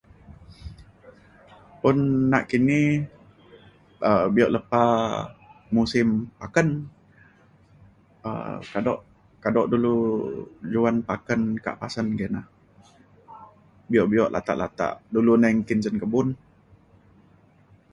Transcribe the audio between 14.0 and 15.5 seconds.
bio latak latak dulu